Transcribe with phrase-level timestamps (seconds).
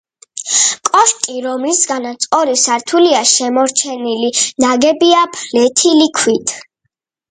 [0.87, 4.35] კოშკი, რომლისგანაც ორი სართულია შემორჩენილი
[4.67, 6.61] ნაგებია ფლეთილი ქვით.